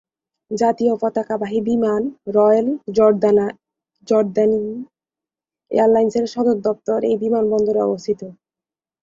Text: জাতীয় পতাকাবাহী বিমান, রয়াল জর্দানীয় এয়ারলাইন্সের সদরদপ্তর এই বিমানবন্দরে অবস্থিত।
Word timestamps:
জাতীয় 0.51 0.93
পতাকাবাহী 1.01 1.59
বিমান, 1.67 2.01
রয়াল 2.35 2.67
জর্দানীয় 4.07 4.71
এয়ারলাইন্সের 5.71 6.25
সদরদপ্তর 6.33 6.99
এই 7.03 7.15
বিমানবন্দরে 7.23 7.81
অবস্থিত। 7.83 8.21